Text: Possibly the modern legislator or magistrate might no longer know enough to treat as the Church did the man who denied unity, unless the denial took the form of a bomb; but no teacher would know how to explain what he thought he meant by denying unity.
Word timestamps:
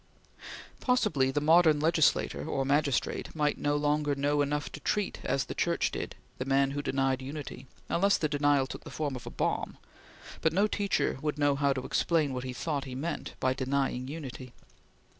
Possibly 0.79 1.29
the 1.29 1.39
modern 1.41 1.79
legislator 1.79 2.43
or 2.49 2.65
magistrate 2.65 3.35
might 3.35 3.59
no 3.59 3.75
longer 3.75 4.15
know 4.15 4.41
enough 4.41 4.71
to 4.71 4.79
treat 4.79 5.19
as 5.23 5.45
the 5.45 5.53
Church 5.53 5.91
did 5.91 6.15
the 6.39 6.45
man 6.45 6.71
who 6.71 6.81
denied 6.81 7.21
unity, 7.21 7.67
unless 7.87 8.17
the 8.17 8.27
denial 8.27 8.65
took 8.65 8.83
the 8.83 8.89
form 8.89 9.15
of 9.15 9.27
a 9.27 9.29
bomb; 9.29 9.77
but 10.41 10.53
no 10.53 10.65
teacher 10.65 11.19
would 11.21 11.37
know 11.37 11.53
how 11.55 11.71
to 11.71 11.85
explain 11.85 12.33
what 12.33 12.45
he 12.45 12.51
thought 12.51 12.85
he 12.85 12.95
meant 12.95 13.35
by 13.39 13.53
denying 13.53 14.07
unity. 14.07 14.53